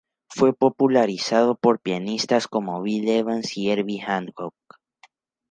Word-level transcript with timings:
Fue 0.31 0.51
popularizado 0.55 1.53
por 1.53 1.79
pianistas 1.79 2.47
como 2.47 2.81
Bill 2.81 3.07
Evans 3.07 3.55
y 3.55 3.69
Herbie 3.69 4.01
Hancock. 4.01 4.55